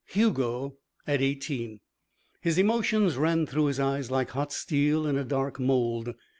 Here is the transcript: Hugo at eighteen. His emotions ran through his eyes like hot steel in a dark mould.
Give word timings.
Hugo 0.07 0.77
at 1.05 1.21
eighteen. 1.21 1.79
His 2.41 2.57
emotions 2.57 3.17
ran 3.17 3.45
through 3.45 3.65
his 3.65 3.79
eyes 3.79 4.09
like 4.09 4.31
hot 4.31 4.51
steel 4.51 5.05
in 5.05 5.15
a 5.15 5.23
dark 5.23 5.59
mould. 5.59 6.15